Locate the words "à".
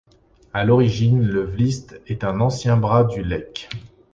0.51-0.65